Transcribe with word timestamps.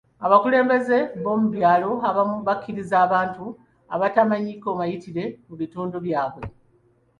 Abakulembeze 0.25 0.97
b'omu 1.21 1.47
byalo 1.55 1.91
abamu 2.09 2.37
bakkiriza 2.47 2.95
abantu 3.05 3.45
abatamanyiiko 3.95 4.67
mayitire 4.79 5.23
mu 5.47 5.55
bitundu 5.61 5.97
byabwe. 6.05 6.43